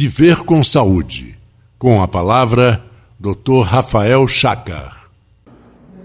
Viver 0.00 0.44
com 0.44 0.62
Saúde. 0.62 1.36
Com 1.76 2.00
a 2.00 2.06
palavra, 2.06 2.80
Dr. 3.18 3.62
Rafael 3.64 4.28
Chacar. 4.28 5.10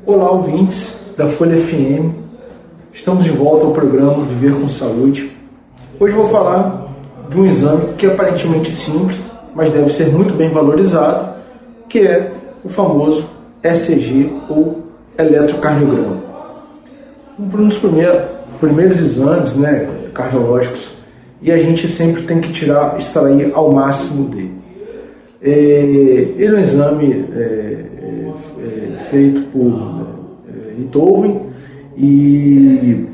Olá, 0.03 0.31
ouvintes 0.31 1.13
da 1.15 1.27
Folha 1.27 1.55
FM. 1.55 2.09
Estamos 2.91 3.23
de 3.23 3.29
volta 3.29 3.67
ao 3.67 3.71
programa 3.71 4.25
Viver 4.25 4.59
com 4.59 4.67
Saúde. 4.67 5.31
Hoje 5.99 6.15
vou 6.15 6.25
falar 6.25 6.91
de 7.29 7.39
um 7.39 7.45
exame 7.45 7.93
que 7.93 8.07
é 8.07 8.11
aparentemente 8.11 8.71
simples, 8.71 9.29
mas 9.53 9.69
deve 9.69 9.91
ser 9.91 10.11
muito 10.11 10.33
bem 10.33 10.49
valorizado, 10.49 11.35
que 11.87 11.99
é 11.99 12.33
o 12.63 12.69
famoso 12.69 13.29
ECG 13.61 14.33
ou 14.49 14.87
eletrocardiograma. 15.15 16.17
Um 17.37 17.67
dos 17.67 17.77
primeiros, 17.77 18.23
primeiros 18.59 18.99
exames 18.99 19.55
né, 19.55 19.87
cardiológicos 20.15 21.02
e 21.43 21.51
a 21.51 21.57
gente 21.57 21.87
sempre 21.89 22.23
tem 22.23 22.39
que 22.39 22.53
tirar, 22.53 22.97
extrair 22.97 23.51
ao 23.53 23.69
máximo 23.71 24.29
dele. 24.29 24.53
É, 25.41 25.49
ele 25.49 26.55
é 26.55 26.57
um 26.57 26.59
exame 26.59 27.25
é, 27.35 27.41
é, 27.41 28.97
feito 29.09 29.41
por 29.51 30.07
é, 30.47 30.73
Beethoven 30.77 31.41
e 31.97 33.05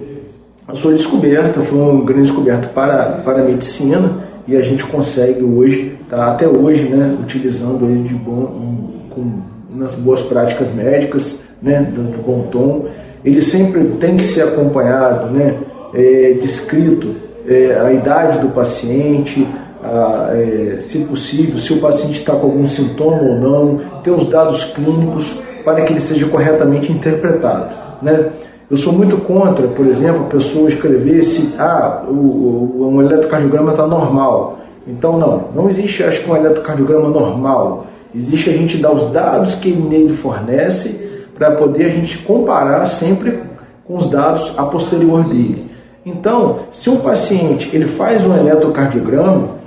a 0.67 0.75
sua 0.75 0.93
descoberta 0.93 1.59
foi 1.59 1.79
uma 1.79 2.05
grande 2.05 2.27
descoberta 2.27 2.67
para, 2.67 3.13
para 3.23 3.41
a 3.41 3.43
medicina 3.43 4.23
e 4.47 4.55
a 4.55 4.61
gente 4.61 4.85
consegue 4.85 5.43
hoje, 5.43 5.97
tá, 6.07 6.31
até 6.31 6.47
hoje, 6.47 6.83
né, 6.83 7.17
utilizando 7.19 7.85
ele 7.85 8.03
de 8.03 8.13
bom, 8.13 9.07
com, 9.09 9.41
nas 9.75 9.95
boas 9.95 10.21
práticas 10.21 10.71
médicas, 10.71 11.41
né, 11.61 11.81
do 11.81 12.21
bom 12.21 12.47
tom. 12.51 12.85
Ele 13.25 13.41
sempre 13.41 13.83
tem 13.99 14.17
que 14.17 14.23
ser 14.23 14.43
acompanhado, 14.43 15.31
né, 15.31 15.57
é, 15.95 16.37
descrito 16.39 17.28
é, 17.49 17.79
a 17.79 17.91
idade 17.91 18.37
do 18.37 18.49
paciente, 18.49 19.45
a, 19.83 20.29
é, 20.33 20.77
se 20.79 21.05
possível, 21.05 21.57
se 21.57 21.73
o 21.73 21.79
paciente 21.79 22.19
está 22.19 22.33
com 22.33 22.45
algum 22.45 22.65
sintoma 22.67 23.23
ou 23.23 23.39
não, 23.39 23.81
ter 24.03 24.11
os 24.11 24.27
dados 24.29 24.63
clínicos 24.65 25.33
para 25.65 25.81
que 25.81 25.91
ele 25.91 25.99
seja 25.99 26.27
corretamente 26.27 26.91
interpretado. 26.91 27.75
Né? 28.01 28.29
Eu 28.69 28.77
sou 28.77 28.93
muito 28.93 29.17
contra, 29.17 29.67
por 29.67 29.87
exemplo, 29.87 30.21
a 30.21 30.29
pessoa 30.29 30.69
escrever 30.69 31.23
se 31.23 31.55
ah, 31.57 32.03
o, 32.07 32.13
o, 32.13 32.91
um 32.93 33.01
eletrocardiograma 33.01 33.71
está 33.71 33.87
normal. 33.87 34.59
Então, 34.87 35.17
não, 35.17 35.45
não 35.55 35.67
existe, 35.67 36.03
acho 36.03 36.23
que 36.23 36.29
um 36.29 36.35
eletrocardiograma 36.35 37.09
normal. 37.09 37.87
Existe 38.13 38.49
a 38.51 38.53
gente 38.53 38.77
dar 38.77 38.91
os 38.91 39.11
dados 39.11 39.55
que 39.55 39.69
ele 39.69 40.13
fornece 40.13 41.09
para 41.33 41.51
poder 41.51 41.85
a 41.85 41.89
gente 41.89 42.19
comparar 42.19 42.85
sempre 42.85 43.39
com 43.85 43.95
os 43.95 44.07
dados 44.07 44.53
a 44.55 44.63
posterior 44.63 45.23
dele. 45.23 45.69
Então, 46.05 46.59
se 46.71 46.89
um 46.89 46.97
paciente 46.97 47.69
ele 47.73 47.85
faz 47.85 48.25
um 48.25 48.35
eletrocardiograma, 48.35 49.59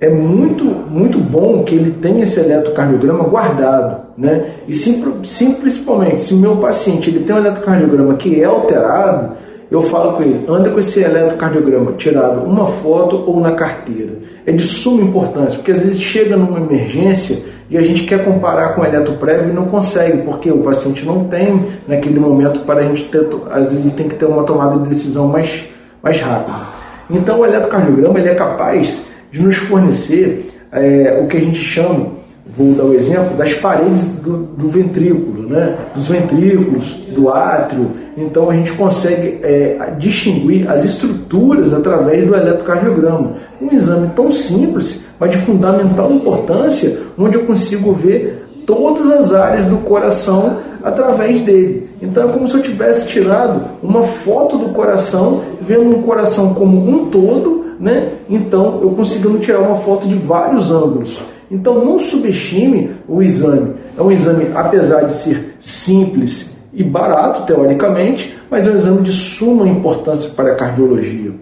é 0.00 0.08
muito, 0.08 0.64
muito 0.64 1.18
bom 1.18 1.62
que 1.62 1.74
ele 1.74 1.90
tenha 1.90 2.22
esse 2.22 2.40
eletrocardiograma 2.40 3.24
guardado. 3.24 4.02
Né? 4.16 4.46
E 4.66 4.74
sim, 4.74 5.04
sim, 5.24 5.52
principalmente, 5.54 6.20
se 6.22 6.34
o 6.34 6.38
meu 6.38 6.56
paciente 6.56 7.10
ele 7.10 7.20
tem 7.20 7.34
um 7.36 7.38
eletrocardiograma 7.38 8.14
que 8.14 8.40
é 8.40 8.44
alterado, 8.44 9.36
eu 9.70 9.82
falo 9.82 10.14
com 10.14 10.22
ele, 10.22 10.44
anda 10.48 10.70
com 10.70 10.80
esse 10.80 11.00
eletrocardiograma 11.00 11.92
tirado 11.92 12.42
uma 12.42 12.66
foto 12.66 13.22
ou 13.26 13.40
na 13.40 13.52
carteira. 13.52 14.14
É 14.44 14.52
de 14.52 14.62
suma 14.62 15.02
importância, 15.02 15.58
porque 15.58 15.70
às 15.70 15.82
vezes 15.82 16.00
chega 16.00 16.36
numa 16.36 16.58
emergência 16.58 17.38
e 17.70 17.78
a 17.78 17.82
gente 17.82 18.02
quer 18.02 18.24
comparar 18.24 18.74
com 18.74 18.80
o 18.80 18.84
eletro 18.84 19.14
prévio 19.14 19.50
e 19.50 19.52
não 19.52 19.66
consegue, 19.66 20.22
porque 20.22 20.50
o 20.50 20.58
paciente 20.58 21.06
não 21.06 21.24
tem 21.24 21.66
naquele 21.86 22.18
momento 22.18 22.60
para 22.60 22.80
a 22.80 22.82
gente 22.82 23.04
ter, 23.04 23.28
às 23.50 23.72
vezes 23.72 23.92
tem 23.92 24.08
que 24.08 24.16
ter 24.16 24.24
uma 24.24 24.42
tomada 24.42 24.76
de 24.78 24.88
decisão 24.88 25.28
mais, 25.28 25.66
mais 26.02 26.20
rápida. 26.20 26.68
Então 27.08 27.40
o 27.40 27.46
eletrocardiograma 27.46 28.18
ele 28.18 28.28
é 28.28 28.34
capaz 28.34 29.06
de 29.30 29.40
nos 29.40 29.56
fornecer 29.56 30.50
é, 30.72 31.20
o 31.22 31.28
que 31.28 31.36
a 31.36 31.40
gente 31.40 31.62
chama 31.62 32.20
vou 32.56 32.74
dar 32.74 32.84
o 32.84 32.94
exemplo 32.94 33.36
das 33.36 33.54
paredes 33.54 34.16
do, 34.16 34.38
do, 34.38 34.68
ventrículo, 34.68 35.48
né? 35.48 35.76
dos 35.94 36.08
ventrículos, 36.08 36.94
do 37.14 37.28
átrio. 37.28 37.92
Então 38.16 38.50
a 38.50 38.54
gente 38.54 38.72
consegue 38.72 39.38
é, 39.42 39.94
distinguir 39.98 40.68
as 40.68 40.84
estruturas 40.84 41.72
através 41.72 42.26
do 42.26 42.34
eletrocardiograma. 42.34 43.34
Um 43.60 43.72
exame 43.72 44.10
tão 44.14 44.30
simples, 44.30 45.04
mas 45.20 45.30
de 45.30 45.36
fundamental 45.36 46.10
importância, 46.10 46.98
onde 47.18 47.36
eu 47.36 47.44
consigo 47.44 47.92
ver 47.92 48.46
todas 48.66 49.10
as 49.10 49.34
áreas 49.34 49.66
do 49.66 49.76
coração 49.78 50.58
através 50.82 51.42
dele. 51.42 51.90
Então 52.00 52.28
é 52.28 52.32
como 52.32 52.48
se 52.48 52.54
eu 52.54 52.62
tivesse 52.62 53.08
tirado 53.08 53.62
uma 53.82 54.02
foto 54.02 54.56
do 54.56 54.70
coração, 54.70 55.42
vendo 55.60 55.90
um 55.90 56.02
coração 56.02 56.54
como 56.54 56.88
um 56.88 57.10
todo, 57.10 57.66
né? 57.78 58.14
Então 58.28 58.80
eu 58.80 58.90
conseguindo 58.90 59.38
tirar 59.38 59.60
uma 59.60 59.76
foto 59.76 60.08
de 60.08 60.14
vários 60.14 60.70
ângulos. 60.70 61.20
Então 61.50 61.84
não 61.84 61.98
subestime 61.98 62.92
o 63.08 63.22
exame. 63.22 63.74
É 63.98 64.02
um 64.02 64.10
exame, 64.10 64.46
apesar 64.54 65.02
de 65.02 65.12
ser 65.12 65.56
simples 65.58 66.58
e 66.72 66.84
barato, 66.84 67.42
teoricamente, 67.42 68.36
mas 68.48 68.66
é 68.66 68.70
um 68.70 68.74
exame 68.74 69.02
de 69.02 69.12
suma 69.12 69.66
importância 69.66 70.30
para 70.30 70.52
a 70.52 70.54
cardiologia. 70.54 71.32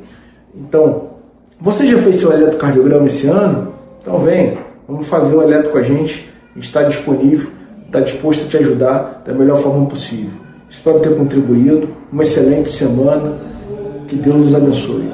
Então, 0.57 1.09
você 1.61 1.87
já 1.87 1.99
fez 1.99 2.17
seu 2.17 2.33
eletrocardiograma 2.33 3.07
esse 3.07 3.27
ano? 3.27 3.73
Então 4.01 4.19
vem, 4.21 4.59
vamos 4.87 5.09
fazer 5.09 5.35
o 5.35 5.43
eletro 5.43 5.73
com 5.73 5.79
a 5.79 5.83
gente. 5.83 6.29
A 6.53 6.55
gente 6.55 6.67
está 6.67 6.83
disponível, 6.85 7.51
está 7.87 8.01
disposto 8.01 8.45
a 8.45 8.49
te 8.49 8.57
ajudar 8.59 9.23
da 9.25 9.35
melhor 9.35 9.59
forma 9.59 9.87
possível. 9.87 10.33
Espero 10.71 11.01
ter 11.01 11.17
contribuído. 11.17 11.89
Uma 12.13 12.23
excelente 12.23 12.71
semana. 12.71 13.37
Que 14.07 14.17
Deus 14.17 14.37
nos 14.37 14.55
abençoe. 14.55 15.11